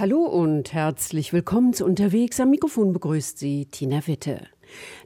Hallo 0.00 0.22
und 0.22 0.72
herzlich 0.72 1.34
willkommen 1.34 1.74
zu 1.74 1.84
Unterwegs. 1.84 2.40
Am 2.40 2.48
Mikrofon 2.48 2.94
begrüßt 2.94 3.38
Sie 3.38 3.66
Tina 3.66 4.06
Witte. 4.06 4.46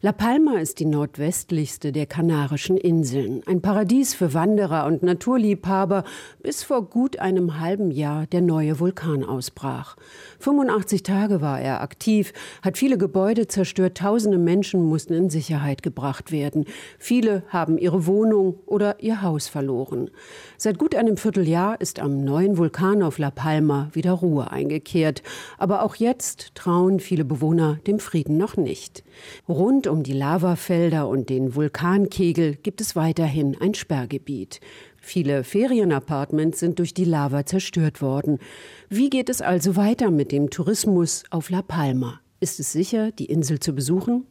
La 0.00 0.12
Palma 0.12 0.58
ist 0.58 0.80
die 0.80 0.84
nordwestlichste 0.84 1.92
der 1.92 2.06
Kanarischen 2.06 2.76
Inseln, 2.76 3.42
ein 3.46 3.62
Paradies 3.62 4.14
für 4.14 4.34
Wanderer 4.34 4.86
und 4.86 5.02
Naturliebhaber, 5.02 6.04
bis 6.42 6.62
vor 6.62 6.88
gut 6.88 7.18
einem 7.18 7.60
halben 7.60 7.90
Jahr 7.90 8.26
der 8.26 8.42
neue 8.42 8.80
Vulkan 8.80 9.24
ausbrach. 9.24 9.96
85 10.40 11.02
Tage 11.02 11.40
war 11.40 11.60
er 11.60 11.80
aktiv, 11.80 12.32
hat 12.62 12.78
viele 12.78 12.98
Gebäude 12.98 13.48
zerstört, 13.48 13.98
tausende 13.98 14.38
Menschen 14.38 14.82
mussten 14.82 15.14
in 15.14 15.30
Sicherheit 15.30 15.82
gebracht 15.82 16.32
werden. 16.32 16.66
Viele 16.98 17.42
haben 17.48 17.78
ihre 17.78 18.06
Wohnung 18.06 18.56
oder 18.66 19.02
ihr 19.02 19.22
Haus 19.22 19.48
verloren. 19.48 20.10
Seit 20.58 20.78
gut 20.78 20.94
einem 20.94 21.16
Vierteljahr 21.16 21.80
ist 21.80 22.00
am 22.00 22.24
neuen 22.24 22.58
Vulkan 22.58 23.02
auf 23.02 23.18
La 23.18 23.30
Palma 23.30 23.88
wieder 23.92 24.12
Ruhe 24.12 24.50
eingekehrt. 24.50 25.22
Aber 25.58 25.82
auch 25.82 25.94
jetzt 25.96 26.54
trauen 26.54 27.00
viele 27.00 27.24
Bewohner 27.24 27.78
dem 27.86 27.98
Frieden 27.98 28.36
noch 28.36 28.56
nicht. 28.56 29.04
Rund 29.54 29.86
um 29.86 30.02
die 30.02 30.12
Lavafelder 30.12 31.06
und 31.06 31.30
den 31.30 31.54
Vulkankegel 31.54 32.56
gibt 32.56 32.80
es 32.80 32.96
weiterhin 32.96 33.56
ein 33.60 33.74
Sperrgebiet. 33.74 34.58
Viele 34.96 35.44
Ferienapartments 35.44 36.58
sind 36.58 36.80
durch 36.80 36.92
die 36.92 37.04
Lava 37.04 37.46
zerstört 37.46 38.02
worden. 38.02 38.40
Wie 38.88 39.10
geht 39.10 39.28
es 39.28 39.40
also 39.40 39.76
weiter 39.76 40.10
mit 40.10 40.32
dem 40.32 40.50
Tourismus 40.50 41.22
auf 41.30 41.50
La 41.50 41.62
Palma? 41.62 42.18
Ist 42.40 42.58
es 42.58 42.72
sicher, 42.72 43.12
die 43.12 43.26
Insel 43.26 43.60
zu 43.60 43.76
besuchen? 43.76 44.26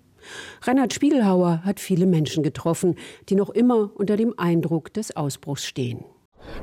Reinhard 0.63 0.91
Spiegelhauer 0.91 1.61
hat 1.63 1.79
viele 1.79 2.05
Menschen 2.05 2.43
getroffen, 2.43 2.95
die 3.29 3.35
noch 3.35 3.49
immer 3.49 3.91
unter 3.95 4.17
dem 4.17 4.37
Eindruck 4.37 4.93
des 4.93 5.15
Ausbruchs 5.15 5.63
stehen. 5.63 6.03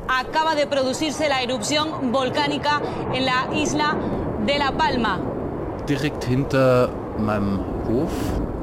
Acaba 0.06 0.54
de 0.54 0.66
producirse 0.66 1.30
la 1.30 1.40
erupción 1.42 2.12
volcánica 2.12 2.82
en 3.14 3.24
la 3.24 3.48
isla 3.54 3.96
de 4.46 4.58
La 4.58 4.70
Palma. 4.70 5.18
Direkt 5.88 6.24
hinter 6.24 6.90
meinem 7.16 7.79
Hof, 7.92 8.10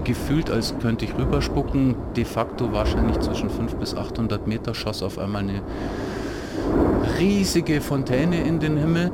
gefühlt 0.04 0.50
als 0.50 0.74
könnte 0.80 1.06
ich 1.06 1.18
rüberspucken, 1.18 1.96
de 2.16 2.26
facto 2.26 2.72
wahrscheinlich 2.72 3.20
zwischen 3.20 3.50
500 3.50 3.80
bis 3.80 3.96
800 3.96 4.48
Meter 4.48 4.74
schoss 4.74 5.04
auf 5.04 5.20
einmal 5.20 5.44
eine 5.44 5.62
riesige 7.20 7.82
Fontäne 7.82 8.42
in 8.42 8.60
den 8.60 8.78
Himmel. 8.78 9.12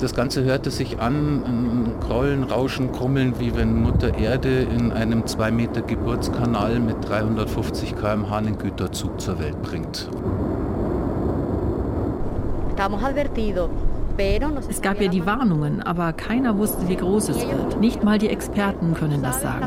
Das 0.00 0.14
Ganze 0.14 0.44
hörte 0.44 0.70
sich 0.70 1.00
an, 1.00 1.42
ein 1.44 1.92
Grollen, 2.00 2.44
Rauschen, 2.44 2.92
Krummeln, 2.92 3.34
wie 3.40 3.56
wenn 3.56 3.82
Mutter 3.82 4.16
Erde 4.16 4.60
in 4.60 4.92
einem 4.92 5.26
2 5.26 5.50
Meter 5.50 5.82
Geburtskanal 5.82 6.78
mit 6.78 6.96
350 7.08 7.96
km/h 7.96 8.36
einen 8.36 8.58
Güterzug 8.58 9.20
zur 9.20 9.40
Welt 9.40 9.60
bringt. 9.62 10.08
Estamos 12.70 13.02
advertidos 13.02 13.70
es 14.68 14.82
gab 14.82 15.00
ja 15.00 15.08
die 15.08 15.24
Warnungen, 15.26 15.80
aber 15.82 16.12
keiner 16.12 16.58
wusste, 16.58 16.88
wie 16.88 16.96
groß 16.96 17.28
es 17.28 17.46
wird. 17.46 17.80
Nicht 17.80 18.02
mal 18.02 18.18
die 18.18 18.28
Experten 18.28 18.94
können 18.94 19.22
das 19.22 19.40
sagen. 19.40 19.60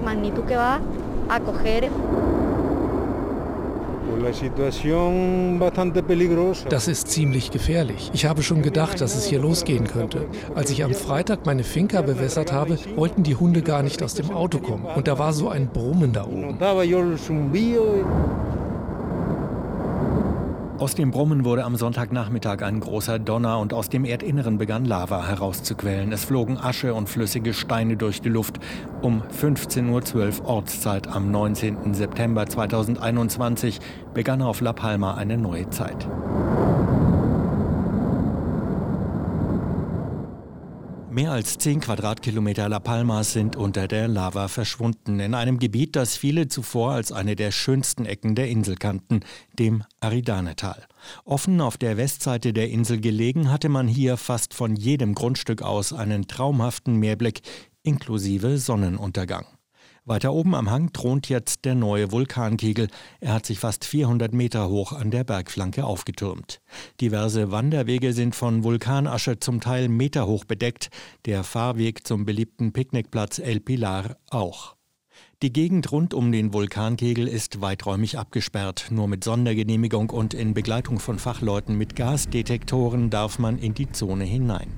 Das 6.69 6.87
ist 6.87 7.07
ziemlich 7.07 7.51
gefährlich. 7.51 8.11
Ich 8.13 8.25
habe 8.25 8.43
schon 8.43 8.61
gedacht, 8.61 8.99
dass 9.01 9.15
es 9.15 9.25
hier 9.25 9.39
losgehen 9.39 9.87
könnte. 9.87 10.25
Als 10.53 10.69
ich 10.69 10.83
am 10.83 10.93
Freitag 10.93 11.45
meine 11.45 11.63
Finca 11.63 12.01
bewässert 12.01 12.51
habe, 12.51 12.77
wollten 12.95 13.23
die 13.23 13.35
Hunde 13.35 13.61
gar 13.61 13.83
nicht 13.83 14.03
aus 14.03 14.13
dem 14.15 14.31
Auto 14.31 14.59
kommen. 14.59 14.85
Und 14.85 15.07
da 15.07 15.17
war 15.17 15.33
so 15.33 15.49
ein 15.49 15.67
Brummen 15.67 16.13
da 16.13 16.25
oben. 16.25 16.57
Aus 20.81 20.95
dem 20.95 21.11
Brummen 21.11 21.45
wurde 21.45 21.63
am 21.63 21.75
Sonntagnachmittag 21.75 22.63
ein 22.63 22.79
großer 22.79 23.19
Donner 23.19 23.59
und 23.59 23.71
aus 23.71 23.89
dem 23.89 24.03
Erdinneren 24.03 24.57
begann 24.57 24.83
Lava 24.83 25.27
herauszuquellen. 25.27 26.11
Es 26.11 26.25
flogen 26.25 26.57
Asche 26.57 26.95
und 26.95 27.07
flüssige 27.07 27.53
Steine 27.53 27.97
durch 27.97 28.19
die 28.19 28.29
Luft. 28.29 28.55
Um 29.03 29.21
15.12 29.21 30.41
Uhr 30.41 30.47
Ortszeit 30.47 31.07
am 31.07 31.29
19. 31.29 31.93
September 31.93 32.47
2021 32.47 33.79
begann 34.15 34.41
auf 34.41 34.59
La 34.61 34.73
Palma 34.73 35.13
eine 35.13 35.37
neue 35.37 35.69
Zeit. 35.69 36.07
Mehr 41.11 41.33
als 41.33 41.57
10 41.57 41.81
Quadratkilometer 41.81 42.69
La 42.69 42.79
Palmas 42.79 43.33
sind 43.33 43.57
unter 43.57 43.89
der 43.89 44.07
Lava 44.07 44.47
verschwunden, 44.47 45.19
in 45.19 45.33
einem 45.33 45.59
Gebiet, 45.59 45.97
das 45.97 46.15
viele 46.15 46.47
zuvor 46.47 46.93
als 46.93 47.11
eine 47.11 47.35
der 47.35 47.51
schönsten 47.51 48.05
Ecken 48.05 48.33
der 48.33 48.47
Insel 48.47 48.77
kannten, 48.77 49.19
dem 49.59 49.83
Aridanetal. 49.99 50.87
Offen 51.25 51.59
auf 51.59 51.75
der 51.75 51.97
Westseite 51.97 52.53
der 52.53 52.69
Insel 52.69 53.01
gelegen, 53.01 53.51
hatte 53.51 53.67
man 53.67 53.89
hier 53.89 54.15
fast 54.15 54.53
von 54.53 54.77
jedem 54.77 55.13
Grundstück 55.13 55.61
aus 55.61 55.91
einen 55.91 56.29
traumhaften 56.29 56.95
Meerblick 56.95 57.41
inklusive 57.83 58.57
Sonnenuntergang. 58.57 59.45
Weiter 60.03 60.33
oben 60.33 60.55
am 60.55 60.71
Hang 60.71 60.91
thront 60.93 61.29
jetzt 61.29 61.63
der 61.63 61.75
neue 61.75 62.11
Vulkankegel. 62.11 62.87
Er 63.19 63.33
hat 63.35 63.45
sich 63.45 63.59
fast 63.59 63.85
400 63.85 64.33
Meter 64.33 64.67
hoch 64.67 64.93
an 64.93 65.11
der 65.11 65.23
Bergflanke 65.23 65.85
aufgetürmt. 65.85 66.59
Diverse 67.01 67.51
Wanderwege 67.51 68.11
sind 68.13 68.35
von 68.35 68.63
Vulkanasche 68.63 69.39
zum 69.39 69.61
Teil 69.61 69.89
meterhoch 69.89 70.43
bedeckt, 70.45 70.89
der 71.25 71.43
Fahrweg 71.43 72.07
zum 72.07 72.25
beliebten 72.25 72.73
Picknickplatz 72.73 73.37
El 73.37 73.59
Pilar 73.59 74.17
auch. 74.31 74.75
Die 75.43 75.53
Gegend 75.53 75.91
rund 75.91 76.15
um 76.15 76.31
den 76.31 76.51
Vulkankegel 76.51 77.27
ist 77.27 77.61
weiträumig 77.61 78.17
abgesperrt. 78.17 78.87
Nur 78.89 79.07
mit 79.07 79.23
Sondergenehmigung 79.23 80.09
und 80.09 80.33
in 80.33 80.55
Begleitung 80.55 80.97
von 80.97 81.19
Fachleuten 81.19 81.77
mit 81.77 81.95
Gasdetektoren 81.95 83.11
darf 83.11 83.37
man 83.37 83.59
in 83.59 83.75
die 83.75 83.91
Zone 83.91 84.23
hinein. 84.23 84.71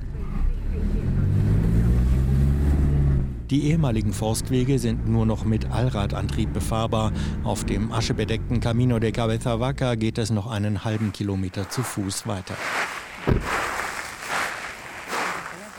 Die 3.54 3.66
ehemaligen 3.66 4.14
Forstwege 4.14 4.80
sind 4.80 5.08
nur 5.08 5.28
noch 5.28 5.46
mit 5.46 5.70
Allradantrieb 5.70 6.52
befahrbar. 6.54 7.12
Auf 7.44 7.64
dem 7.64 7.92
aschebedeckten 7.92 8.60
Camino 8.60 8.98
de 8.98 9.12
Cabeza 9.12 9.60
Vaca 9.60 9.94
geht 9.94 10.18
es 10.18 10.32
noch 10.32 10.50
einen 10.50 10.84
halben 10.84 11.12
Kilometer 11.14 11.70
zu 11.70 11.84
Fuß 11.84 12.26
weiter. 12.26 12.56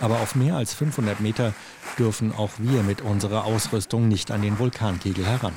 Aber 0.00 0.20
auf 0.20 0.36
mehr 0.36 0.54
als 0.54 0.72
500 0.72 1.18
Meter 1.18 1.52
dürfen 1.98 2.32
auch 2.32 2.52
wir 2.58 2.84
mit 2.84 3.00
unserer 3.00 3.44
Ausrüstung 3.44 4.06
nicht 4.06 4.30
an 4.30 4.42
den 4.42 4.60
Vulkankegel 4.60 5.26
heran. 5.26 5.54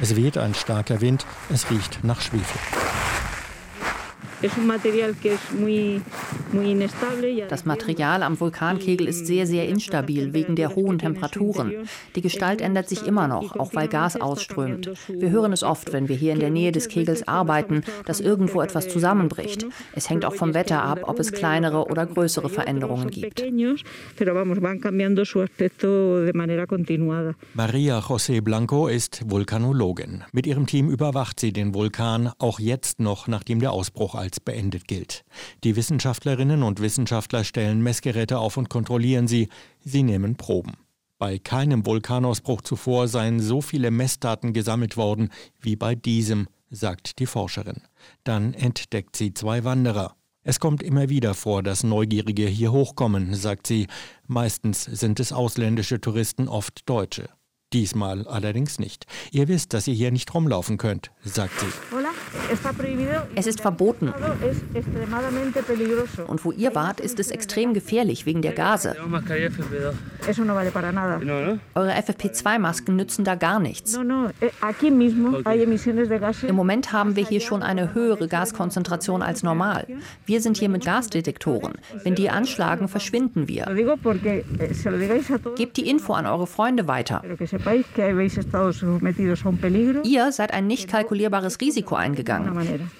Es 0.00 0.16
weht 0.16 0.38
ein 0.38 0.54
starker 0.54 1.00
Wind, 1.00 1.24
es 1.50 1.70
riecht 1.70 2.02
nach 2.02 2.20
Schwefel. 2.20 2.99
Das 7.48 7.64
Material 7.66 8.22
am 8.22 8.40
Vulkankegel 8.40 9.06
ist 9.06 9.26
sehr, 9.26 9.46
sehr 9.46 9.68
instabil 9.68 10.32
wegen 10.32 10.56
der 10.56 10.74
hohen 10.74 10.98
Temperaturen. 10.98 11.86
Die 12.16 12.22
Gestalt 12.22 12.62
ändert 12.62 12.88
sich 12.88 13.06
immer 13.06 13.28
noch, 13.28 13.56
auch 13.56 13.74
weil 13.74 13.88
Gas 13.88 14.18
ausströmt. 14.18 14.90
Wir 15.08 15.30
hören 15.30 15.52
es 15.52 15.62
oft, 15.62 15.92
wenn 15.92 16.08
wir 16.08 16.16
hier 16.16 16.32
in 16.32 16.40
der 16.40 16.50
Nähe 16.50 16.72
des 16.72 16.88
Kegels 16.88 17.28
arbeiten, 17.28 17.82
dass 18.06 18.20
irgendwo 18.20 18.62
etwas 18.62 18.88
zusammenbricht. 18.88 19.66
Es 19.94 20.08
hängt 20.08 20.24
auch 20.24 20.34
vom 20.34 20.54
Wetter 20.54 20.82
ab, 20.82 21.00
ob 21.04 21.18
es 21.18 21.32
kleinere 21.32 21.86
oder 21.86 22.06
größere 22.06 22.48
Veränderungen 22.48 23.10
gibt. 23.10 23.42
Maria 27.54 27.98
José 27.98 28.40
Blanco 28.40 28.88
ist 28.88 29.22
Vulkanologin. 29.26 30.24
Mit 30.32 30.46
ihrem 30.46 30.66
Team 30.66 30.88
überwacht 30.88 31.40
sie 31.40 31.52
den 31.52 31.74
Vulkan, 31.74 32.30
auch 32.38 32.58
jetzt 32.58 33.00
noch, 33.00 33.28
nachdem 33.28 33.60
der 33.60 33.72
Ausbruch 33.72 34.14
als 34.14 34.29
als 34.30 34.38
beendet 34.38 34.86
gilt. 34.86 35.24
Die 35.64 35.74
Wissenschaftlerinnen 35.74 36.62
und 36.62 36.80
Wissenschaftler 36.80 37.42
stellen 37.42 37.82
Messgeräte 37.82 38.38
auf 38.38 38.56
und 38.56 38.70
kontrollieren 38.70 39.26
sie. 39.26 39.48
Sie 39.80 40.04
nehmen 40.04 40.36
Proben. 40.36 40.74
Bei 41.18 41.38
keinem 41.38 41.84
Vulkanausbruch 41.84 42.62
zuvor 42.62 43.08
seien 43.08 43.40
so 43.40 43.60
viele 43.60 43.90
Messdaten 43.90 44.52
gesammelt 44.52 44.96
worden 44.96 45.30
wie 45.60 45.74
bei 45.74 45.96
diesem, 45.96 46.46
sagt 46.70 47.18
die 47.18 47.26
Forscherin. 47.26 47.82
Dann 48.22 48.54
entdeckt 48.54 49.16
sie 49.16 49.34
zwei 49.34 49.64
Wanderer. 49.64 50.14
Es 50.44 50.60
kommt 50.60 50.82
immer 50.82 51.08
wieder 51.08 51.34
vor, 51.34 51.64
dass 51.64 51.82
Neugierige 51.82 52.46
hier 52.46 52.70
hochkommen, 52.70 53.34
sagt 53.34 53.66
sie. 53.66 53.88
Meistens 54.28 54.84
sind 54.84 55.18
es 55.18 55.32
ausländische 55.32 56.00
Touristen, 56.00 56.48
oft 56.48 56.88
Deutsche. 56.88 57.28
Diesmal 57.72 58.26
allerdings 58.26 58.80
nicht. 58.80 59.06
Ihr 59.30 59.46
wisst, 59.46 59.74
dass 59.74 59.86
ihr 59.86 59.94
hier 59.94 60.10
nicht 60.10 60.34
rumlaufen 60.34 60.76
könnt, 60.76 61.12
sagt 61.22 61.60
sie. 61.60 61.66
Es 63.36 63.46
ist 63.46 63.60
verboten. 63.60 64.12
Und 66.26 66.44
wo 66.44 66.50
ihr 66.50 66.74
wart, 66.74 66.98
ist 66.98 67.20
es 67.20 67.30
extrem 67.30 67.72
gefährlich 67.72 68.26
wegen 68.26 68.42
der 68.42 68.54
Gase. 68.54 68.96
Eure 71.74 71.92
FFP2-Masken 71.92 72.96
nützen 72.96 73.24
da 73.24 73.36
gar 73.36 73.60
nichts. 73.60 73.94
Im 73.94 74.32
Moment 76.56 76.92
haben 76.92 77.16
wir 77.16 77.26
hier 77.26 77.40
schon 77.40 77.62
eine 77.62 77.94
höhere 77.94 78.26
Gaskonzentration 78.26 79.22
als 79.22 79.44
normal. 79.44 79.86
Wir 80.26 80.40
sind 80.40 80.56
hier 80.56 80.68
mit 80.68 80.84
Gasdetektoren. 80.84 81.74
Wenn 82.02 82.16
die 82.16 82.30
anschlagen, 82.30 82.88
verschwinden 82.88 83.46
wir. 83.46 83.66
Gebt 85.56 85.76
die 85.76 85.88
Info 85.88 86.14
an 86.14 86.26
eure 86.26 86.48
Freunde 86.48 86.88
weiter. 86.88 87.22
Ihr 90.04 90.32
seid 90.32 90.52
ein 90.52 90.66
nicht 90.66 90.88
kalkulierbares 90.88 91.60
Risiko 91.60 91.94
eingegangen. 91.94 92.90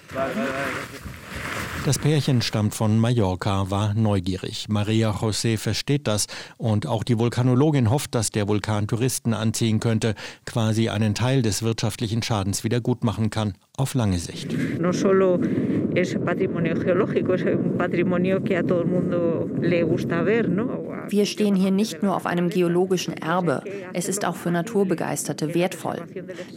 Das 1.83 1.97
Pärchen 1.97 2.43
stammt 2.43 2.75
von 2.75 2.99
Mallorca, 2.99 3.71
war 3.71 3.95
neugierig. 3.95 4.67
Maria 4.69 5.09
José 5.09 5.57
versteht 5.57 6.05
das 6.05 6.27
und 6.57 6.85
auch 6.85 7.03
die 7.03 7.17
Vulkanologin 7.17 7.89
hofft, 7.89 8.13
dass 8.13 8.29
der 8.29 8.47
Vulkan 8.47 8.85
Touristen 8.85 9.33
anziehen 9.33 9.79
könnte, 9.79 10.13
quasi 10.45 10.89
einen 10.89 11.15
Teil 11.15 11.41
des 11.41 11.63
wirtschaftlichen 11.63 12.21
Schadens 12.21 12.63
wieder 12.63 12.81
gut 12.81 13.03
machen 13.03 13.31
kann, 13.31 13.55
auf 13.77 13.95
lange 13.95 14.19
Sicht. 14.19 14.55
No 14.79 14.91
solo 14.91 15.39
es 15.95 16.15
patrimonio 16.23 16.75
geológico, 16.75 17.33
es 17.33 17.45
un 17.45 17.75
patrimonio 17.79 18.43
que 18.43 18.57
a 18.57 18.63
todo 18.63 18.81
el 18.81 18.87
mundo 18.87 19.49
le 19.59 19.81
gusta 19.81 20.23
ver, 20.23 20.49
¿no? 20.49 20.90
Wir 21.09 21.25
stehen 21.25 21.55
hier 21.55 21.71
nicht 21.71 22.03
nur 22.03 22.15
auf 22.15 22.25
einem 22.25 22.49
geologischen 22.49 23.13
Erbe, 23.13 23.63
es 23.93 24.07
ist 24.07 24.25
auch 24.25 24.35
für 24.35 24.51
Naturbegeisterte 24.51 25.53
wertvoll. 25.53 25.97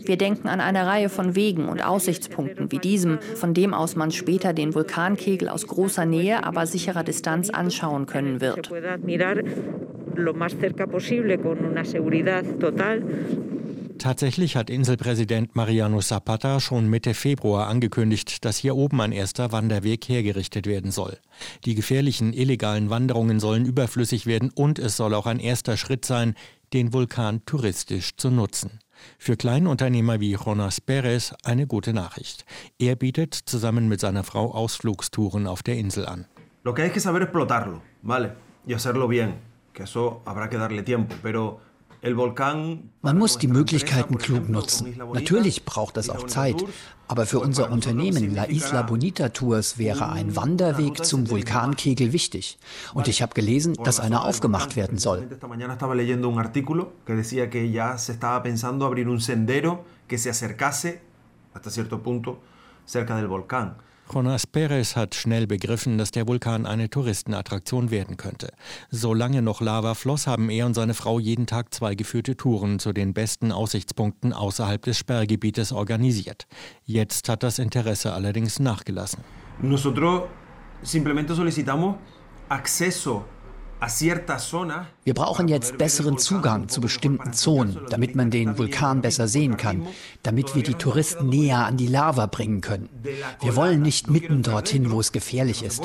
Wir 0.04 0.16
denken 0.16 0.48
an 0.48 0.60
eine 0.60 0.86
Reihe 0.86 1.08
von 1.08 1.34
Wegen 1.34 1.68
und 1.68 1.84
Aussichtspunkten 1.84 2.70
wie 2.72 2.78
diesem, 2.78 3.18
von 3.34 3.54
dem 3.54 3.74
aus 3.74 3.96
man 3.96 4.10
später 4.10 4.52
den 4.52 4.74
Vulkankegel 4.74 5.48
aus 5.48 5.66
großer 5.66 6.06
Nähe, 6.06 6.44
aber 6.44 6.66
sicherer 6.66 7.04
Distanz 7.04 7.50
anschauen 7.50 8.06
können 8.06 8.40
wird. 8.40 8.70
Tatsächlich 13.98 14.56
hat 14.56 14.70
Inselpräsident 14.70 15.54
Mariano 15.54 16.00
Zapata 16.00 16.60
schon 16.60 16.90
Mitte 16.90 17.14
Februar 17.14 17.68
angekündigt, 17.68 18.44
dass 18.44 18.56
hier 18.56 18.76
oben 18.76 19.00
ein 19.00 19.12
erster 19.12 19.52
Wanderweg 19.52 20.08
hergerichtet 20.08 20.66
werden 20.66 20.90
soll. 20.90 21.18
Die 21.64 21.74
gefährlichen 21.74 22.32
illegalen 22.32 22.90
Wanderungen 22.90 23.40
sollen 23.40 23.64
überflüssig 23.64 24.26
werden 24.26 24.50
und 24.54 24.78
es 24.78 24.96
soll 24.96 25.14
auch 25.14 25.26
ein 25.26 25.38
erster 25.38 25.76
Schritt 25.76 26.04
sein, 26.04 26.34
den 26.72 26.92
Vulkan 26.92 27.44
touristisch 27.46 28.16
zu 28.16 28.30
nutzen. 28.30 28.80
Für 29.18 29.36
Kleinunternehmer 29.36 30.20
wie 30.20 30.32
Jonas 30.32 30.80
Perez 30.80 31.32
eine 31.44 31.66
gute 31.66 31.92
Nachricht. 31.92 32.44
Er 32.78 32.96
bietet 32.96 33.34
zusammen 33.34 33.88
mit 33.88 34.00
seiner 34.00 34.24
Frau 34.24 34.52
Ausflugstouren 34.52 35.46
auf 35.46 35.62
der 35.62 35.76
Insel 35.76 36.06
an. 36.06 36.26
Lo 36.64 36.74
que 36.74 36.82
hay 36.82 36.90
que 36.90 37.00
saber 37.00 37.22
explotarlo, 37.22 37.82
vale, 38.02 38.36
y 38.66 38.72
hacerlo 38.72 39.06
bien, 39.06 39.34
que 39.74 39.82
eso 39.82 40.22
habrá 40.24 40.48
que 40.48 40.56
darle 40.56 40.82
tiempo, 40.82 41.14
pero 41.22 41.60
man 43.02 43.18
muss 43.18 43.38
die 43.38 43.48
Möglichkeiten 43.48 44.18
klug 44.18 44.48
nutzen. 44.48 44.96
Natürlich 45.12 45.64
braucht 45.64 45.96
es 45.96 46.10
auch 46.10 46.26
Zeit. 46.26 46.64
Aber 47.06 47.26
für 47.26 47.40
unser 47.40 47.70
Unternehmen 47.70 48.34
La 48.34 48.44
Isla 48.44 48.82
Bonita 48.82 49.28
Tours 49.28 49.78
wäre 49.78 50.10
ein 50.10 50.36
Wanderweg 50.36 51.04
zum 51.04 51.28
Vulkankegel 51.28 52.12
wichtig. 52.12 52.58
Und 52.94 53.08
ich 53.08 53.20
habe 53.20 53.34
gelesen, 53.34 53.74
dass 53.74 54.00
einer 54.00 54.24
aufgemacht 54.24 54.76
werden 54.76 54.98
soll. 54.98 55.28
cerca 62.86 63.16
del 63.16 63.28
volcán. 63.28 63.76
Jonas 64.12 64.46
Perez 64.46 64.96
hat 64.96 65.14
schnell 65.14 65.46
begriffen, 65.46 65.98
dass 65.98 66.10
der 66.10 66.28
Vulkan 66.28 66.66
eine 66.66 66.88
Touristenattraktion 66.88 67.90
werden 67.90 68.16
könnte. 68.16 68.52
Solange 68.90 69.42
noch 69.42 69.60
Lava 69.60 69.94
floss, 69.94 70.26
haben 70.26 70.50
er 70.50 70.66
und 70.66 70.74
seine 70.74 70.94
Frau 70.94 71.18
jeden 71.18 71.46
Tag 71.46 71.74
zwei 71.74 71.94
geführte 71.94 72.36
Touren 72.36 72.78
zu 72.78 72.92
den 72.92 73.14
besten 73.14 73.50
Aussichtspunkten 73.50 74.32
außerhalb 74.32 74.82
des 74.82 74.98
Sperrgebietes 74.98 75.72
organisiert. 75.72 76.46
Jetzt 76.84 77.28
hat 77.28 77.42
das 77.42 77.58
Interesse 77.58 78.12
allerdings 78.12 78.60
nachgelassen. 78.60 79.20
Nosotros 79.60 80.24
simplemente 80.82 81.34
solicitamos 81.34 81.96
acceso 82.48 83.24
wir 85.04 85.14
brauchen 85.14 85.48
jetzt 85.48 85.78
besseren 85.78 86.18
Zugang 86.18 86.68
zu 86.68 86.80
bestimmten 86.80 87.32
Zonen, 87.32 87.78
damit 87.90 88.14
man 88.14 88.30
den 88.30 88.56
Vulkan 88.58 89.02
besser 89.02 89.28
sehen 89.28 89.56
kann, 89.56 89.86
damit 90.22 90.54
wir 90.54 90.62
die 90.62 90.74
Touristen 90.74 91.28
näher 91.28 91.66
an 91.66 91.76
die 91.76 91.86
Lava 91.86 92.26
bringen 92.26 92.60
können. 92.60 92.88
Wir 93.40 93.56
wollen 93.56 93.82
nicht 93.82 94.08
mitten 94.08 94.42
dorthin, 94.42 94.90
wo 94.90 95.00
es 95.00 95.12
gefährlich 95.12 95.62
ist, 95.62 95.82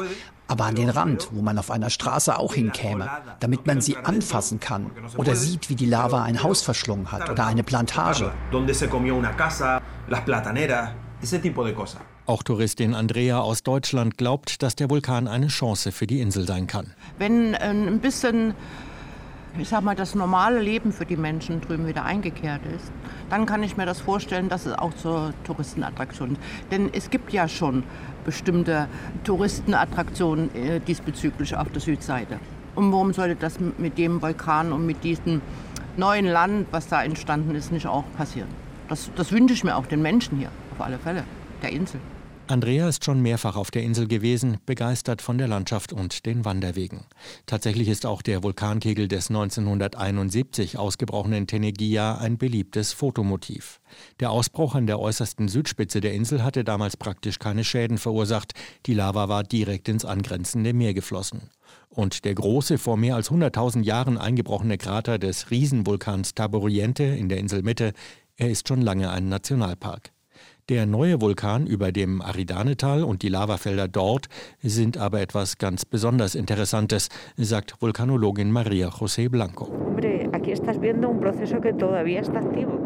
aber 0.48 0.66
an 0.66 0.76
den 0.76 0.90
Rand, 0.90 1.30
wo 1.32 1.42
man 1.42 1.58
auf 1.60 1.70
einer 1.70 1.90
Straße 1.90 2.38
auch 2.38 2.54
hinkäme, 2.54 3.10
damit 3.40 3.68
man 3.68 3.82
sie 3.82 3.98
anfassen 3.98 4.60
kann 4.60 4.92
oder 5.16 5.36
sieht, 5.36 5.70
wie 5.70 5.76
die 5.76 5.86
Lava 5.86 6.24
ein 6.24 6.42
Haus 6.42 6.62
verschlungen 6.62 7.12
hat 7.12 7.30
oder 7.30 7.46
eine 7.46 7.64
Plantage. 7.64 8.32
Auch 12.30 12.44
Touristin 12.44 12.94
Andrea 12.94 13.40
aus 13.40 13.64
Deutschland 13.64 14.20
glaubt, 14.20 14.62
dass 14.62 14.76
der 14.76 14.92
Vulkan 14.92 15.28
eine 15.28 15.48
Chance 15.48 15.92
für 15.92 16.06
die 16.06 16.22
Insel 16.22 16.46
sein 16.46 16.68
kann. 16.68 16.94
Wenn 17.18 17.56
äh, 17.56 17.72
ein 17.72 18.02
bisschen 18.02 18.54
ich 19.58 19.70
sag 19.70 19.82
mal, 19.82 19.96
das 19.96 20.14
normale 20.14 20.62
Leben 20.62 20.94
für 20.94 21.08
die 21.08 21.18
Menschen 21.18 21.60
drüben 21.60 21.88
wieder 21.88 22.06
eingekehrt 22.06 22.62
ist, 22.68 22.92
dann 23.32 23.48
kann 23.48 23.64
ich 23.64 23.78
mir 23.78 23.88
das 23.88 24.00
vorstellen, 24.00 24.48
dass 24.48 24.68
es 24.68 24.78
auch 24.78 24.94
zur 24.94 25.34
Touristenattraktion 25.44 26.34
ist. 26.34 26.42
Denn 26.70 26.92
es 26.94 27.10
gibt 27.10 27.34
ja 27.34 27.48
schon 27.48 27.84
bestimmte 28.26 28.88
Touristenattraktionen 29.24 30.54
äh, 30.54 30.80
diesbezüglich 30.82 31.56
auf 31.56 31.72
der 31.72 31.82
Südseite. 31.82 32.40
Und 32.76 32.92
warum 32.92 33.12
sollte 33.12 33.38
das 33.38 33.58
mit 33.60 33.98
dem 33.98 34.22
Vulkan 34.22 34.72
und 34.72 34.86
mit 34.86 35.04
diesem 35.04 35.42
neuen 35.98 36.28
Land, 36.28 36.68
was 36.70 36.90
da 36.90 37.04
entstanden 37.04 37.56
ist, 37.56 37.72
nicht 37.72 37.88
auch 37.88 38.06
passieren? 38.16 38.50
Das, 38.88 39.10
das 39.16 39.32
wünsche 39.32 39.56
ich 39.56 39.64
mir 39.64 39.76
auch 39.76 39.88
den 39.88 40.04
Menschen 40.04 40.38
hier, 40.38 40.52
auf 40.74 40.86
alle 40.86 41.00
Fälle, 41.00 41.24
der 41.64 41.72
Insel. 41.72 42.00
Andrea 42.50 42.90
ist 42.90 43.06
schon 43.06 43.22
mehrfach 43.22 43.56
auf 43.56 43.70
der 43.70 43.84
Insel 43.84 44.08
gewesen, 44.08 44.58
begeistert 44.66 45.22
von 45.22 45.38
der 45.38 45.48
Landschaft 45.48 45.94
und 45.94 46.26
den 46.26 46.46
Wanderwegen. 46.46 47.06
Tatsächlich 47.46 47.88
ist 47.88 48.08
auch 48.08 48.24
der 48.24 48.42
Vulkankegel 48.42 49.08
des 49.08 49.30
1971 49.30 50.76
ausgebrochenen 50.76 51.46
Tenegia 51.46 52.18
ein 52.18 52.40
beliebtes 52.40 52.92
Fotomotiv. 52.92 53.82
Der 54.20 54.32
Ausbruch 54.32 54.74
an 54.74 54.88
der 54.88 55.00
äußersten 55.00 55.48
Südspitze 55.48 56.02
der 56.02 56.16
Insel 56.16 56.44
hatte 56.44 56.64
damals 56.64 56.98
praktisch 56.98 57.38
keine 57.38 57.64
Schäden 57.64 58.00
verursacht. 58.00 58.54
Die 58.88 58.96
Lava 58.96 59.30
war 59.30 59.44
direkt 59.44 59.88
ins 59.88 60.04
angrenzende 60.04 60.74
Meer 60.74 60.96
geflossen. 60.96 61.52
Und 61.90 62.26
der 62.26 62.34
große, 62.34 62.80
vor 62.80 62.98
mehr 62.98 63.14
als 63.14 63.30
100.000 63.30 63.84
Jahren 63.84 64.18
eingebrochene 64.18 64.80
Krater 64.80 65.20
des 65.20 65.52
Riesenvulkans 65.52 66.34
Taburiente 66.34 67.04
in 67.04 67.30
der 67.30 67.38
Inselmitte, 67.38 67.94
er 68.38 68.50
ist 68.50 68.68
schon 68.68 68.82
lange 68.82 69.12
ein 69.12 69.30
Nationalpark. 69.30 70.14
Der 70.70 70.86
neue 70.86 71.20
Vulkan 71.20 71.66
über 71.66 71.92
dem 71.92 72.22
Aridanetal 72.22 73.04
und 73.04 73.24
die 73.24 73.30
Lavafelder 73.30 73.88
dort 73.88 74.28
sind 74.62 74.98
aber 74.98 75.20
etwas 75.20 75.58
ganz 75.58 75.84
besonders 75.84 76.36
Interessantes, 76.36 77.10
sagt 77.38 77.82
Vulkanologin 77.82 78.52
Maria 78.52 78.90
José 78.90 79.30
Blanco. 79.30 79.66
Hombre, 79.66 80.30
aquí 80.32 80.52
estás 80.52 80.80
viendo 80.80 81.10
un 81.10 81.20
proceso 81.20 81.60
que 81.60 81.74
todavía 81.74 82.22
está 82.22 82.42
activo. 82.42 82.80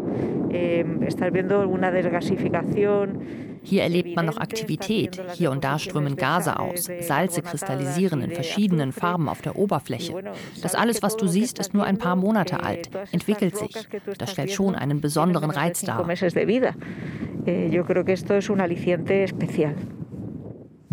Hier 3.64 3.84
erlebt 3.84 4.16
man 4.16 4.26
noch 4.26 4.38
Aktivität. 4.38 5.22
Hier 5.34 5.52
und 5.52 5.64
da 5.64 5.80
strömen 5.80 6.16
Gase 6.16 6.60
aus. 6.60 6.90
Salze 7.02 7.42
kristallisieren 7.42 8.22
in 8.22 8.32
verschiedenen 8.32 8.92
Farben 8.92 9.30
auf 9.30 9.42
der 9.42 9.58
Oberfläche. 9.58 10.14
Das 10.62 10.76
alles, 10.76 11.02
was 11.02 11.18
du 11.18 11.28
siehst, 11.28 11.60
ist 11.60 11.74
nur 11.74 11.86
ein 11.86 11.98
paar 11.98 12.16
Monate 12.16 12.62
alt, 12.62 12.90
entwickelt 13.12 13.58
sich. 13.58 13.76
Das 14.18 14.32
stellt 14.32 14.52
schon 14.52 14.76
einen 14.76 15.02
besonderen 15.02 15.50
Reiz 15.50 15.82
dar. 15.82 16.08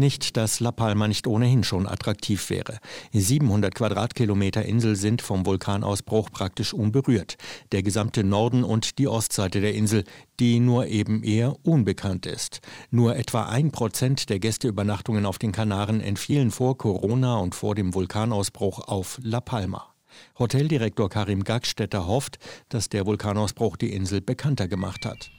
Nicht, 0.01 0.39
dass 0.39 0.61
La 0.61 0.73
Palma 0.73 1.09
nicht 1.09 1.27
ohnehin 1.27 1.63
schon 1.63 1.87
attraktiv 1.87 2.49
wäre. 2.49 2.79
700 3.13 3.75
Quadratkilometer 3.75 4.65
Insel 4.65 4.97
sind 4.97 5.21
vom 5.21 5.45
Vulkanausbruch 5.45 6.31
praktisch 6.31 6.73
unberührt. 6.73 7.37
Der 7.73 7.83
gesamte 7.83 8.25
Norden 8.25 8.65
und 8.65 8.99
die 8.99 9.09
Ostseite 9.09 9.61
der 9.61 9.75
Insel, 9.75 10.05
die 10.39 10.59
nur 10.59 10.87
eben 10.87 11.23
eher 11.23 11.55
unbekannt 11.65 12.25
ist. 12.25 12.61
Nur 12.91 13.17
etwa 13.17 13.51
ein 13.51 13.73
Prozent 13.73 14.31
der 14.31 14.39
Gästeübernachtungen 14.39 15.27
auf 15.27 15.39
den 15.39 15.53
Kanaren 15.53 16.01
entfielen 16.01 16.51
vor 16.51 16.79
Corona 16.79 17.37
und 17.37 17.55
vor 17.55 17.75
dem 17.75 17.93
Vulkanausbruch 17.93 18.89
auf 18.89 19.19
La 19.23 19.43
Palma. 19.43 19.95
Hoteldirektor 20.39 21.11
Karim 21.11 21.45
Gagstetter 21.45 22.07
hofft, 22.07 22.39
dass 22.71 22.89
der 22.89 23.05
Vulkanausbruch 23.05 23.77
die 23.77 23.93
Insel 23.93 24.23
bekannter 24.23 24.67
gemacht 24.67 25.05
hat. 25.05 25.31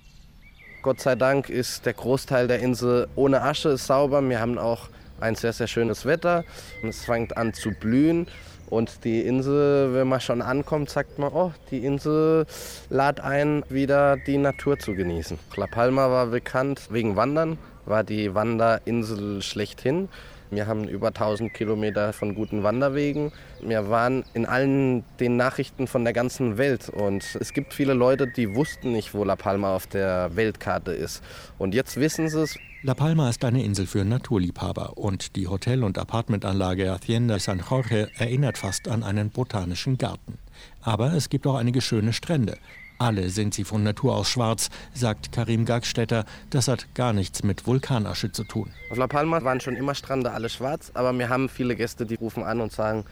Gott 0.81 1.00
sei 1.00 1.13
Dank 1.13 1.50
ist 1.50 1.85
der 1.85 1.93
Großteil 1.93 2.47
der 2.47 2.59
Insel 2.59 3.07
ohne 3.15 3.43
Asche, 3.43 3.69
ist 3.69 3.85
sauber. 3.85 4.27
Wir 4.27 4.39
haben 4.39 4.57
auch 4.57 4.89
ein 5.19 5.35
sehr, 5.35 5.53
sehr 5.53 5.67
schönes 5.67 6.05
Wetter. 6.05 6.43
Es 6.81 7.05
fängt 7.05 7.38
an 7.38 7.53
zu 7.53 7.69
blühen. 7.69 8.25
Und 8.71 9.03
die 9.03 9.21
Insel, 9.21 9.93
wenn 9.93 10.07
man 10.07 10.21
schon 10.21 10.41
ankommt, 10.41 10.89
sagt 10.89 11.19
man, 11.19 11.31
oh, 11.33 11.51
die 11.69 11.85
Insel 11.85 12.47
lädt 12.89 13.19
ein, 13.19 13.63
wieder 13.69 14.17
die 14.17 14.39
Natur 14.39 14.79
zu 14.79 14.95
genießen. 14.95 15.38
La 15.55 15.67
Palma 15.67 16.09
war 16.09 16.27
bekannt 16.27 16.88
wegen 16.89 17.15
Wandern, 17.15 17.59
war 17.85 18.03
die 18.03 18.33
Wanderinsel 18.33 19.43
schlechthin. 19.43 20.09
Wir 20.51 20.67
haben 20.67 20.88
über 20.88 21.08
1000 21.08 21.53
Kilometer 21.53 22.12
von 22.12 22.36
guten 22.36 22.62
Wanderwegen. 22.62 23.31
Wir 23.62 23.89
waren 23.89 24.25
in 24.34 24.46
allen 24.46 25.05
den 25.22 25.38
Nachrichten 25.38 25.88
von 25.88 26.03
der 26.03 26.12
ganzen 26.12 26.58
Welt. 26.58 26.89
Und 26.89 27.38
es 27.39 27.53
gibt 27.53 27.74
viele 27.74 27.93
Leute, 27.93 28.27
die 28.27 28.53
wussten 28.53 28.91
nicht, 28.91 29.13
wo 29.13 29.24
La 29.24 29.38
Palma 29.38 29.74
auf 29.74 29.88
der 29.88 30.36
Weltkarte 30.36 30.91
ist. 30.91 31.24
Und 31.58 31.74
jetzt 31.74 31.96
wissen 31.98 32.27
sie 32.27 32.41
es. 32.41 32.58
La 32.84 32.96
Palma 32.96 33.29
ist 33.29 33.46
eine 33.46 33.63
Insel 33.63 33.88
für 33.88 34.03
Naturliebhaber 34.03 34.98
und 34.98 35.38
die 35.38 35.48
Hotel- 35.48 35.86
und 35.86 35.98
Apartmentanlage 35.98 36.91
Hacienda 36.91 37.39
San 37.39 37.63
Jorge 37.70 38.10
erinnert 38.17 38.58
fast 38.58 38.89
an 38.89 39.03
einen 39.03 39.29
botanischen 39.29 39.98
Garten. 39.98 40.38
Aber 40.81 41.13
es 41.13 41.29
gibt 41.29 41.48
auch 41.48 41.55
einige 41.55 41.79
schöne 41.79 42.12
Strände. 42.12 42.58
Alle 43.01 43.29
sind 43.29 43.55
sie 43.55 43.63
von 43.63 43.81
Natur 43.81 44.15
aus 44.15 44.29
schwarz, 44.29 44.70
sagt 44.93 45.31
Karim 45.31 45.65
Gagstetter. 45.65 46.24
Das 46.51 46.67
hat 46.67 46.93
gar 46.93 47.13
nichts 47.13 47.41
mit 47.41 47.65
Vulkanasche 47.65 48.31
zu 48.31 48.43
tun. 48.43 48.70
Auf 48.91 48.98
La 49.00 49.08
Palma 49.08 49.43
waren 49.43 49.60
schon 49.60 49.75
immer 49.75 49.96
Strände 49.96 50.31
alle 50.31 50.50
schwarz, 50.50 50.91
aber 50.93 51.12
wir 51.17 51.27
haben 51.27 51.50
viele 51.50 51.75
Gäste, 51.75 52.05
die 52.05 52.13
rufen 52.13 52.43
an 52.43 52.62
und 52.62 52.72
sagen, 52.72 53.03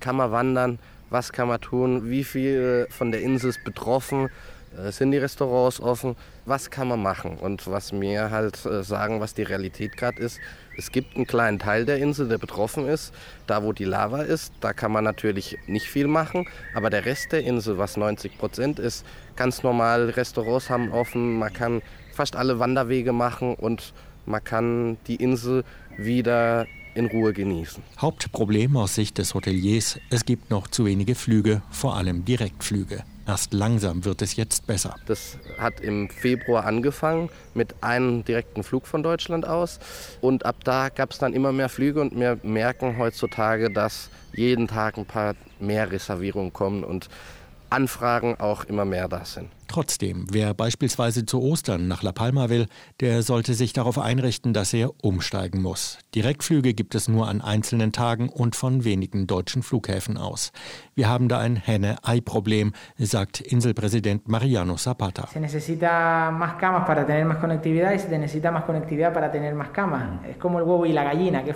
kann 0.00 0.16
man 0.16 0.32
wandern, 0.32 0.80
was 1.10 1.30
kann 1.30 1.46
man 1.46 1.60
tun, 1.60 2.10
wie 2.10 2.24
viel 2.24 2.88
von 2.90 3.12
der 3.12 3.20
Insel 3.20 3.50
ist 3.50 3.62
betroffen, 3.62 4.30
sind 4.90 5.12
die 5.12 5.18
Restaurants 5.18 5.80
offen, 5.80 6.16
was 6.44 6.70
kann 6.70 6.88
man 6.88 7.02
machen? 7.02 7.38
Und 7.38 7.66
was 7.66 7.92
mir 7.92 8.30
halt 8.30 8.64
äh, 8.66 8.82
sagen, 8.82 9.20
was 9.20 9.34
die 9.34 9.42
Realität 9.42 9.96
gerade 9.96 10.20
ist, 10.20 10.38
es 10.76 10.92
gibt 10.92 11.16
einen 11.16 11.26
kleinen 11.26 11.58
Teil 11.58 11.86
der 11.86 11.98
Insel, 11.98 12.28
der 12.28 12.38
betroffen 12.38 12.86
ist. 12.86 13.14
Da, 13.46 13.62
wo 13.62 13.72
die 13.72 13.84
Lava 13.84 14.22
ist, 14.22 14.52
da 14.60 14.72
kann 14.72 14.92
man 14.92 15.04
natürlich 15.04 15.56
nicht 15.66 15.86
viel 15.86 16.06
machen. 16.06 16.46
Aber 16.74 16.90
der 16.90 17.06
Rest 17.06 17.32
der 17.32 17.44
Insel, 17.44 17.78
was 17.78 17.96
90 17.96 18.36
Prozent 18.38 18.78
ist, 18.78 19.04
ganz 19.36 19.62
normal, 19.62 20.10
Restaurants 20.10 20.68
haben 20.68 20.92
offen, 20.92 21.38
man 21.38 21.52
kann 21.52 21.82
fast 22.12 22.36
alle 22.36 22.58
Wanderwege 22.58 23.12
machen 23.12 23.54
und 23.54 23.94
man 24.26 24.42
kann 24.44 24.98
die 25.06 25.16
Insel 25.16 25.64
wieder 25.96 26.66
in 26.94 27.06
Ruhe 27.06 27.32
genießen. 27.32 27.82
Hauptproblem 27.98 28.76
aus 28.76 28.94
Sicht 28.94 29.18
des 29.18 29.34
Hoteliers, 29.34 29.98
es 30.10 30.24
gibt 30.24 30.50
noch 30.50 30.68
zu 30.68 30.86
wenige 30.86 31.14
Flüge, 31.14 31.62
vor 31.70 31.96
allem 31.96 32.24
Direktflüge. 32.24 33.04
Erst 33.26 33.52
langsam 33.52 34.04
wird 34.04 34.22
es 34.22 34.36
jetzt 34.36 34.68
besser. 34.68 34.94
Das 35.06 35.36
hat 35.58 35.80
im 35.80 36.08
Februar 36.08 36.64
angefangen 36.64 37.28
mit 37.54 37.74
einem 37.82 38.24
direkten 38.24 38.62
Flug 38.62 38.86
von 38.86 39.02
Deutschland 39.02 39.46
aus. 39.46 39.80
Und 40.20 40.46
ab 40.46 40.56
da 40.62 40.90
gab 40.90 41.10
es 41.10 41.18
dann 41.18 41.32
immer 41.32 41.50
mehr 41.50 41.68
Flüge 41.68 42.00
und 42.00 42.18
wir 42.18 42.38
merken 42.44 42.98
heutzutage, 42.98 43.68
dass 43.68 44.10
jeden 44.32 44.68
Tag 44.68 44.96
ein 44.96 45.06
paar 45.06 45.34
mehr 45.58 45.90
Reservierungen 45.90 46.52
kommen 46.52 46.84
und 46.84 47.08
Anfragen 47.68 48.38
auch 48.38 48.64
immer 48.64 48.84
mehr 48.84 49.08
da 49.08 49.24
sind. 49.24 49.50
Trotzdem, 49.68 50.26
wer 50.30 50.54
beispielsweise 50.54 51.26
zu 51.26 51.40
Ostern 51.42 51.88
nach 51.88 52.02
La 52.02 52.12
Palma 52.12 52.48
will, 52.48 52.66
der 53.00 53.22
sollte 53.22 53.54
sich 53.54 53.72
darauf 53.72 53.98
einrichten, 53.98 54.52
dass 54.52 54.72
er 54.72 54.90
umsteigen 55.02 55.60
muss. 55.60 55.98
Direktflüge 56.14 56.72
gibt 56.74 56.94
es 56.94 57.08
nur 57.08 57.28
an 57.28 57.40
einzelnen 57.40 57.92
Tagen 57.92 58.28
und 58.28 58.56
von 58.56 58.84
wenigen 58.84 59.26
deutschen 59.26 59.62
Flughäfen 59.62 60.16
aus. 60.16 60.52
Wir 60.94 61.08
haben 61.08 61.28
da 61.28 61.38
ein 61.38 61.56
Henne-Ei-Problem, 61.56 62.72
sagt 62.98 63.40
Inselpräsident 63.40 64.28
Mariano 64.28 64.76
Zapata. 64.76 65.28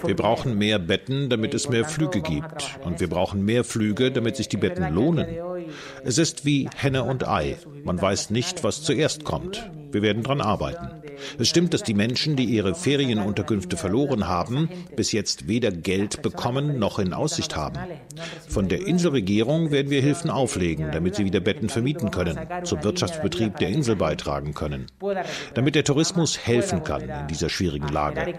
Wir 0.04 0.16
brauchen 0.16 0.58
mehr 0.58 0.78
Betten, 0.78 1.30
damit 1.30 1.54
es 1.54 1.68
mehr 1.68 1.84
Flüge 1.84 2.20
gibt. 2.20 2.78
Und 2.84 3.00
wir 3.00 3.08
brauchen 3.08 3.44
mehr 3.44 3.64
Flüge, 3.64 4.10
damit 4.10 4.36
sich 4.36 4.48
die 4.48 4.56
Betten 4.56 4.92
lohnen. 4.92 5.26
Es 6.04 6.18
ist 6.18 6.44
wie 6.44 6.68
Henne 6.76 7.04
und 7.04 7.26
Ei. 7.28 7.56
Man 7.84 7.99
weiß 8.00 8.30
nicht, 8.30 8.64
was 8.64 8.82
zuerst 8.82 9.24
kommt. 9.24 9.70
Wir 9.92 10.02
werden 10.02 10.22
daran 10.22 10.40
arbeiten. 10.40 11.00
Es 11.38 11.48
stimmt, 11.48 11.74
dass 11.74 11.82
die 11.82 11.94
Menschen, 11.94 12.36
die 12.36 12.44
ihre 12.44 12.74
Ferienunterkünfte 12.74 13.76
verloren 13.76 14.28
haben, 14.28 14.68
bis 14.96 15.12
jetzt 15.12 15.48
weder 15.48 15.70
Geld 15.70 16.22
bekommen 16.22 16.78
noch 16.78 16.98
in 16.98 17.12
Aussicht 17.12 17.56
haben. 17.56 17.78
Von 18.48 18.68
der 18.68 18.86
Inselregierung 18.86 19.70
werden 19.70 19.90
wir 19.90 20.00
Hilfen 20.00 20.30
auflegen, 20.30 20.90
damit 20.92 21.16
sie 21.16 21.24
wieder 21.24 21.40
Betten 21.40 21.68
vermieten 21.68 22.10
können, 22.10 22.38
zum 22.64 22.82
Wirtschaftsbetrieb 22.82 23.56
der 23.58 23.68
Insel 23.68 23.96
beitragen 23.96 24.54
können, 24.54 24.86
damit 25.54 25.74
der 25.74 25.84
Tourismus 25.84 26.38
helfen 26.38 26.84
kann 26.84 27.02
in 27.02 27.26
dieser 27.28 27.48
schwierigen 27.48 27.88
Lage. 27.88 28.34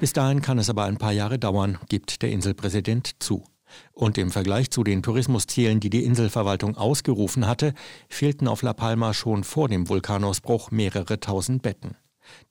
Bis 0.00 0.12
dahin 0.12 0.42
kann 0.42 0.58
es 0.58 0.70
aber 0.70 0.84
ein 0.84 0.96
paar 0.96 1.12
Jahre 1.12 1.38
dauern, 1.38 1.78
gibt 1.88 2.22
der 2.22 2.30
Inselpräsident 2.30 3.22
zu. 3.22 3.44
Und 3.92 4.18
im 4.18 4.30
Vergleich 4.30 4.70
zu 4.70 4.84
den 4.84 5.02
Tourismuszielen, 5.02 5.80
die 5.80 5.90
die 5.90 6.04
Inselverwaltung 6.04 6.76
ausgerufen 6.76 7.46
hatte, 7.46 7.74
fehlten 8.08 8.48
auf 8.48 8.62
La 8.62 8.72
Palma 8.72 9.14
schon 9.14 9.44
vor 9.44 9.68
dem 9.68 9.88
Vulkanausbruch 9.88 10.70
mehrere 10.70 11.20
tausend 11.20 11.62
Betten. 11.62 11.96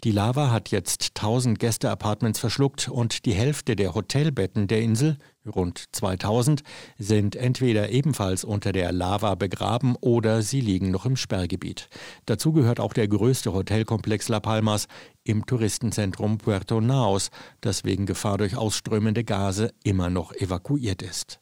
Die 0.03 0.11
Lava 0.11 0.51
hat 0.51 0.69
jetzt 0.69 1.15
tausend 1.15 1.59
Gästeapartments 1.59 2.39
verschluckt 2.39 2.89
und 2.89 3.25
die 3.25 3.33
Hälfte 3.33 3.75
der 3.75 3.95
Hotelbetten 3.95 4.67
der 4.67 4.81
Insel, 4.81 5.17
rund 5.45 5.83
2000, 5.91 6.63
sind 6.97 7.35
entweder 7.35 7.89
ebenfalls 7.89 8.43
unter 8.43 8.71
der 8.71 8.91
Lava 8.91 9.35
begraben 9.35 9.95
oder 10.01 10.41
sie 10.41 10.61
liegen 10.61 10.91
noch 10.91 11.05
im 11.05 11.15
Sperrgebiet. 11.15 11.89
Dazu 12.25 12.51
gehört 12.51 12.79
auch 12.79 12.93
der 12.93 13.07
größte 13.07 13.53
Hotelkomplex 13.53 14.29
La 14.29 14.39
Palmas 14.39 14.87
im 15.23 15.45
Touristenzentrum 15.45 16.37
Puerto 16.37 16.81
Naos, 16.81 17.29
das 17.61 17.83
wegen 17.83 18.05
Gefahr 18.05 18.37
durch 18.37 18.55
ausströmende 18.55 19.23
Gase 19.23 19.73
immer 19.83 20.09
noch 20.09 20.33
evakuiert 20.33 21.01
ist. 21.01 21.39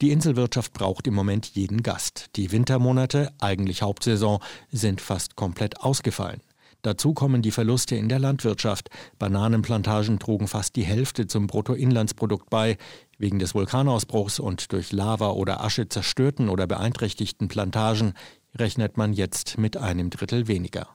Die 0.00 0.10
Inselwirtschaft 0.10 0.72
braucht 0.72 1.06
im 1.06 1.14
Moment 1.14 1.46
jeden 1.54 1.82
Gast. 1.82 2.26
Die 2.36 2.52
Wintermonate, 2.52 3.32
eigentlich 3.38 3.82
Hauptsaison, 3.82 4.40
sind 4.70 5.00
fast 5.00 5.36
komplett 5.36 5.80
ausgefallen. 5.80 6.40
Dazu 6.82 7.12
kommen 7.12 7.42
die 7.42 7.50
Verluste 7.50 7.96
in 7.96 8.08
der 8.08 8.18
Landwirtschaft. 8.18 8.90
Bananenplantagen 9.18 10.18
trugen 10.18 10.46
fast 10.46 10.76
die 10.76 10.84
Hälfte 10.84 11.26
zum 11.26 11.46
Bruttoinlandsprodukt 11.46 12.50
bei. 12.50 12.76
Wegen 13.18 13.40
des 13.40 13.54
Vulkanausbruchs 13.54 14.38
und 14.38 14.72
durch 14.72 14.92
Lava 14.92 15.30
oder 15.30 15.62
Asche 15.64 15.88
zerstörten 15.88 16.48
oder 16.48 16.66
beeinträchtigten 16.66 17.48
Plantagen 17.48 18.14
rechnet 18.54 18.96
man 18.96 19.12
jetzt 19.12 19.58
mit 19.58 19.76
einem 19.76 20.10
Drittel 20.10 20.46
weniger. 20.46 20.88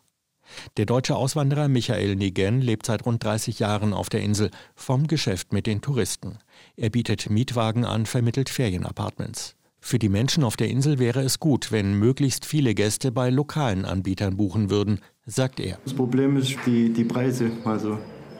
Der 0.77 0.85
deutsche 0.85 1.15
Auswanderer 1.15 1.67
Michael 1.67 2.15
Nigen 2.15 2.61
lebt 2.61 2.85
seit 2.85 3.05
rund 3.05 3.23
30 3.23 3.59
Jahren 3.59 3.93
auf 3.93 4.09
der 4.09 4.21
Insel 4.21 4.51
vom 4.75 5.07
Geschäft 5.07 5.53
mit 5.53 5.67
den 5.67 5.81
Touristen. 5.81 6.37
Er 6.75 6.89
bietet 6.89 7.29
Mietwagen 7.29 7.85
an, 7.85 8.05
vermittelt 8.05 8.49
Ferienapartments. 8.49 9.55
Für 9.85 9.99
die 9.99 10.07
Menschen 10.07 10.45
auf 10.45 10.55
der 10.55 10.69
Insel 10.69 10.97
wäre 10.97 11.19
es 11.23 11.41
gut, 11.41 11.73
wenn 11.73 11.99
möglichst 11.99 12.45
viele 12.45 12.73
Gäste 12.73 13.11
bei 13.11 13.29
lokalen 13.29 13.83
Anbietern 13.83 14.37
buchen 14.37 14.69
würden, 14.69 14.99
sagt 15.25 15.59
er. 15.59 15.77
Das 15.83 15.93
Problem 15.93 16.37
ist 16.37 16.55
die, 16.65 16.93
die 16.93 17.03
Preise. 17.03 17.51
Also 17.65 17.97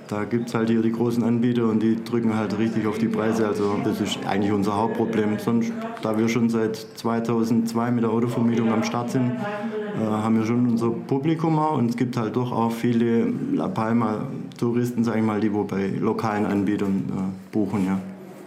da 0.08 0.24
gibt 0.24 0.48
es 0.48 0.56
halt 0.56 0.70
hier 0.70 0.82
die 0.82 0.94
großen 0.94 1.22
Anbieter 1.22 1.68
und 1.68 1.84
die 1.84 2.02
drücken 2.02 2.34
halt 2.38 2.58
richtig 2.58 2.88
auf 2.88 2.98
die 2.98 3.10
Preise. 3.10 3.46
Also 3.46 3.76
das 3.84 4.00
ist 4.00 4.20
eigentlich 4.26 4.54
unser 4.54 4.78
Hauptproblem. 4.78 5.38
Sonst, 5.38 5.74
da 6.02 6.18
wir 6.18 6.30
schon 6.30 6.50
seit 6.50 6.78
2002 6.78 7.92
mit 7.92 8.04
der 8.06 8.12
Autovermietung 8.12 8.72
am 8.72 8.86
Start 8.86 9.12
sind, 9.12 9.32
äh, 9.32 10.00
haben 10.00 10.38
wir 10.38 10.46
schon 10.46 10.66
unser 10.66 10.92
Publikum 10.92 11.60
auch. 11.60 11.78
Und 11.78 11.90
es 11.90 11.98
gibt 11.98 12.16
halt 12.16 12.38
doch 12.38 12.54
auch 12.54 12.72
viele 12.72 13.34
La 13.52 13.68
Palma-Touristen, 13.68 15.04
sage 15.04 15.20
ich 15.20 15.26
mal, 15.26 15.42
die 15.42 15.54
wo 15.54 15.66
bei 15.66 15.88
lokalen 15.88 16.46
Anbietern 16.46 17.04
äh, 17.10 17.54
buchen. 17.54 17.86
Ja. 17.86 18.00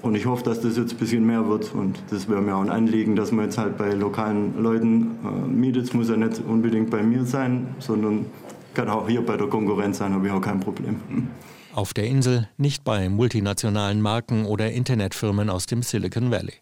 Und 0.02 0.14
ich 0.14 0.26
hoffe, 0.26 0.44
dass 0.44 0.60
das 0.60 0.76
jetzt 0.76 0.92
ein 0.92 0.98
bisschen 0.98 1.26
mehr 1.26 1.48
wird. 1.48 1.72
Und 1.74 1.98
das 2.10 2.28
wäre 2.28 2.40
mir 2.40 2.54
auch 2.54 2.62
ein 2.62 2.70
Anliegen, 2.70 3.16
dass 3.16 3.32
man 3.32 3.46
jetzt 3.46 3.58
halt 3.58 3.76
bei 3.76 3.92
lokalen 3.92 4.62
Leuten 4.62 5.16
äh, 5.24 5.48
mietet. 5.48 5.84
Es 5.84 5.94
muss 5.94 6.08
ja 6.08 6.16
nicht 6.16 6.40
unbedingt 6.46 6.90
bei 6.90 7.02
mir 7.02 7.24
sein, 7.24 7.74
sondern 7.78 8.26
kann 8.74 8.88
auch 8.88 9.08
hier 9.08 9.24
bei 9.24 9.36
der 9.36 9.46
Konkurrenz 9.46 9.98
sein, 9.98 10.12
habe 10.12 10.26
ich 10.26 10.32
auch 10.32 10.40
kein 10.40 10.60
Problem. 10.60 11.00
Auf 11.72 11.94
der 11.94 12.04
Insel, 12.04 12.48
nicht 12.56 12.84
bei 12.84 13.08
multinationalen 13.08 14.00
Marken 14.00 14.44
oder 14.46 14.70
Internetfirmen 14.70 15.50
aus 15.50 15.66
dem 15.66 15.82
Silicon 15.82 16.30
Valley. 16.30 16.54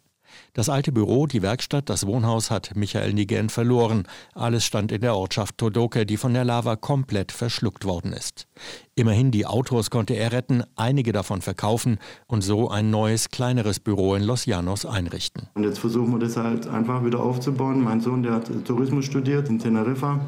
Das 0.56 0.68
alte 0.68 0.92
Büro, 0.92 1.26
die 1.26 1.42
Werkstatt, 1.42 1.90
das 1.90 2.06
Wohnhaus 2.06 2.48
hat 2.48 2.76
Michael 2.76 3.12
Nigen 3.12 3.48
verloren. 3.48 4.04
Alles 4.34 4.64
stand 4.64 4.92
in 4.92 5.00
der 5.00 5.16
Ortschaft 5.16 5.58
Todoke, 5.58 6.06
die 6.06 6.16
von 6.16 6.32
der 6.32 6.44
Lava 6.44 6.76
komplett 6.76 7.32
verschluckt 7.32 7.84
worden 7.84 8.12
ist. 8.12 8.46
Immerhin 8.94 9.32
die 9.32 9.46
Autos 9.46 9.90
konnte 9.90 10.14
er 10.14 10.30
retten, 10.30 10.62
einige 10.76 11.10
davon 11.10 11.42
verkaufen 11.42 11.98
und 12.28 12.42
so 12.42 12.70
ein 12.70 12.88
neues, 12.88 13.30
kleineres 13.30 13.80
Büro 13.80 14.14
in 14.14 14.22
Los 14.22 14.46
Llanos 14.46 14.86
einrichten. 14.86 15.48
Und 15.54 15.64
jetzt 15.64 15.80
versuchen 15.80 16.12
wir 16.12 16.20
das 16.20 16.36
halt 16.36 16.68
einfach 16.68 17.04
wieder 17.04 17.18
aufzubauen. 17.18 17.82
Mein 17.82 18.00
Sohn, 18.00 18.22
der 18.22 18.34
hat 18.34 18.48
Tourismus 18.64 19.06
studiert 19.06 19.48
in 19.48 19.58
Teneriffa. 19.58 20.20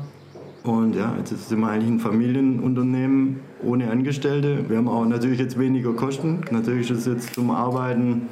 Und 0.64 0.96
ja, 0.96 1.14
jetzt 1.18 1.48
sind 1.48 1.60
wir 1.60 1.68
eigentlich 1.68 1.92
ein 1.92 2.00
Familienunternehmen 2.00 3.38
ohne 3.62 3.88
Angestellte. 3.92 4.68
Wir 4.68 4.78
haben 4.78 4.88
auch 4.88 5.04
natürlich 5.04 5.38
jetzt 5.38 5.56
weniger 5.56 5.92
Kosten. 5.92 6.40
Natürlich 6.50 6.90
ist 6.90 7.06
es 7.06 7.06
jetzt 7.06 7.34
zum 7.34 7.52
Arbeiten 7.52 8.22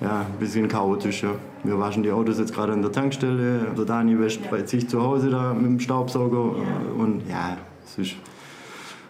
ja, 0.00 0.20
ein 0.20 0.38
bisschen 0.38 0.68
chaotisch. 0.68 1.22
Ja. 1.22 1.34
Wir 1.64 1.78
waschen 1.78 2.02
die 2.02 2.10
Autos 2.10 2.38
jetzt 2.38 2.54
gerade 2.54 2.72
an 2.72 2.82
der 2.82 2.92
Tankstelle. 2.92 3.72
Der 3.76 3.84
Dani 3.84 4.18
wäscht 4.18 4.40
bei 4.50 4.64
sich 4.64 4.88
zu 4.88 5.02
Hause 5.02 5.30
da 5.30 5.54
mit 5.54 5.66
dem 5.66 5.80
Staubsauger. 5.80 6.54
Und 6.96 7.22
ja, 7.28 7.56
es 7.84 7.98
ist, 7.98 8.16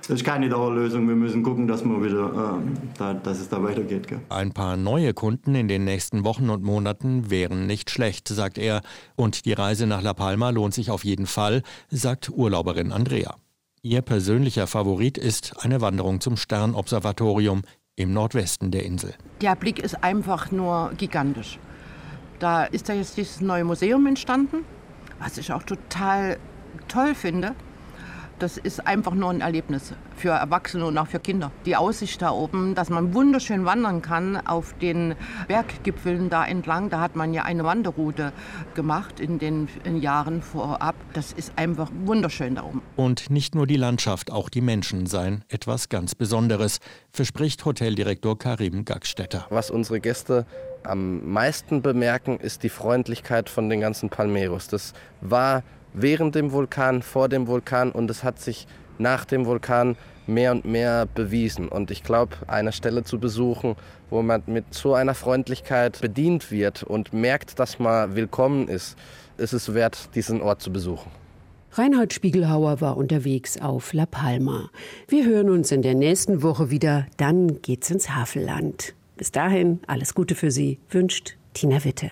ist 0.09 0.25
keine 0.25 0.49
Dauerlösung. 0.49 1.09
Wir 1.09 1.17
müssen 1.17 1.43
gucken, 1.43 1.67
dass, 1.67 1.85
wir 1.85 2.03
wieder, 2.03 2.59
äh, 2.59 2.89
da, 2.99 3.15
dass 3.15 3.41
es 3.41 3.49
da 3.49 3.63
weitergeht. 3.63 4.07
Gell. 4.07 4.21
Ein 4.29 4.53
paar 4.53 4.77
neue 4.77 5.13
Kunden 5.13 5.55
in 5.55 5.69
den 5.69 5.85
nächsten 5.85 6.25
Wochen 6.25 6.51
und 6.51 6.63
Monaten 6.63 7.31
wären 7.31 7.67
nicht 7.67 7.91
schlecht, 7.91 8.29
sagt 8.29 8.57
er. 8.57 8.83
Und 9.17 9.45
die 9.45 9.53
Reise 9.53 9.87
nach 9.87 10.03
La 10.03 10.15
Palma 10.15 10.51
lohnt 10.51 10.75
sich 10.75 10.91
auf 10.91 11.05
jeden 11.05 11.27
Fall, 11.27 11.63
sagt 11.91 12.31
Urlauberin 12.31 12.93
Andrea. 12.93 13.35
Ihr 13.83 14.03
persönlicher 14.03 14.67
Favorit 14.67 15.19
ist 15.19 15.65
eine 15.65 15.81
Wanderung 15.81 16.21
zum 16.21 16.37
Sternobservatorium 16.37 17.63
im 17.97 18.13
Nordwesten 18.13 18.71
der 18.71 18.85
Insel. 18.85 19.15
Der 19.41 19.57
Blick 19.57 19.79
ist 19.79 20.05
einfach 20.05 20.51
nur 20.53 20.93
gigantisch. 20.99 21.59
Da 22.39 22.65
ist 22.65 22.89
da 22.89 22.93
jetzt 22.93 23.17
dieses 23.17 23.41
neue 23.41 23.65
Museum 23.65 24.07
entstanden, 24.07 24.67
was 25.19 25.39
ich 25.39 25.51
auch 25.51 25.63
total 25.63 26.37
toll 26.89 27.15
finde. 27.15 27.55
Das 28.39 28.59
ist 28.59 28.87
einfach 28.87 29.15
nur 29.15 29.31
ein 29.31 29.41
Erlebnis 29.41 29.95
für 30.15 30.29
Erwachsene 30.29 30.85
und 30.85 30.99
auch 30.99 31.07
für 31.07 31.21
Kinder. 31.21 31.51
Die 31.65 31.75
Aussicht 31.75 32.21
da 32.21 32.33
oben, 32.33 32.75
dass 32.75 32.91
man 32.91 33.15
wunderschön 33.15 33.65
wandern 33.65 34.03
kann 34.03 34.47
auf 34.47 34.75
den 34.75 35.15
Berggipfeln 35.49 36.29
da 36.29 36.45
entlang. 36.45 36.91
Da 36.91 37.01
hat 37.01 37.17
man 37.17 37.33
ja 37.33 37.45
eine 37.45 37.65
Wanderroute 37.65 38.35
gemacht 38.75 39.21
in 39.21 39.39
den 39.39 39.69
Jahren 39.99 40.43
vorab. 40.43 40.97
Das 41.15 41.33
ist 41.33 41.55
einfach 41.57 41.91
wunderschön 42.05 42.57
da 42.57 42.65
oben. 42.65 42.83
Und 42.97 43.29
nicht 43.29 43.55
nur 43.55 43.67
die 43.67 43.77
Landschaft, 43.77 44.33
auch 44.33 44.49
die 44.49 44.63
Menschen 44.63 45.05
seien 45.05 45.45
etwas 45.49 45.91
ganz 45.91 46.15
Besonderes, 46.15 46.81
verspricht 47.13 47.63
Hoteldirektor 47.67 48.39
Karim 48.39 48.87
Gagstetter. 48.87 49.47
Was 49.51 49.71
unsere 49.71 50.01
Gäste 50.01 50.47
am 50.83 51.31
meisten 51.31 51.83
bemerken, 51.83 52.41
ist 52.41 52.63
die 52.63 52.71
Freundlichkeit 52.71 53.51
von 53.51 53.69
den 53.69 53.81
ganzen 53.81 54.09
Palmeros. 54.09 54.69
Das 54.69 54.95
war 55.21 55.63
während 55.93 56.35
dem 56.35 56.53
Vulkan, 56.53 57.03
vor 57.03 57.29
dem 57.29 57.47
Vulkan 57.47 57.93
und 57.93 58.11
es 58.11 58.25
hat 58.25 58.41
sich 58.41 58.67
nach 58.99 59.27
dem 59.27 59.45
Vulkan 59.45 59.97
mehr 60.27 60.53
und 60.53 60.65
mehr 60.65 61.07
bewiesen. 61.07 61.69
Und 61.69 61.91
ich 61.91 62.03
glaube, 62.03 62.35
eine 62.47 62.73
Stelle 62.73 63.05
zu 63.05 63.19
besuchen, 63.19 63.77
wo 64.09 64.23
man 64.23 64.43
mit 64.47 64.73
so 64.73 64.95
einer 64.95 65.15
Freundlichkeit 65.15 66.01
bedient 66.01 66.51
wird 66.51 66.83
und 66.83 67.13
merkt, 67.13 67.59
dass 67.59 67.79
man 67.79 68.17
willkommen 68.17 68.69
ist, 68.69 68.97
ist 69.37 69.53
es 69.53 69.75
wert, 69.75 70.15
diesen 70.15 70.41
Ort 70.41 70.63
zu 70.63 70.73
besuchen. 70.73 71.11
Reinhard 71.79 72.15
Spiegelhauer 72.15 72.81
war 72.81 72.97
unterwegs 72.97 73.61
auf 73.61 73.93
La 73.93 74.07
Palma. 74.07 74.71
Wir 75.09 75.27
hören 75.27 75.51
uns 75.51 75.71
in 75.73 75.83
der 75.83 75.95
nächsten 75.95 76.43
Woche 76.43 76.71
wieder. 76.71 77.07
Dann 77.19 77.61
geht's 77.61 77.91
ins 77.91 78.15
Havelland. 78.15 78.95
Bis 79.19 79.31
dahin, 79.31 79.81
alles 79.87 80.15
Gute 80.15 80.35
für 80.35 80.51
Sie, 80.51 80.79
wünscht 80.89 81.37
Tina 81.53 81.85
Witte. 81.85 82.11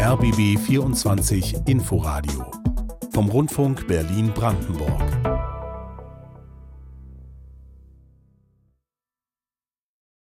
RBB 0.00 0.58
24 0.58 1.56
Inforadio 1.66 2.46
vom 3.12 3.28
Rundfunk 3.28 3.86
Berlin-Brandenburg. 3.86 5.35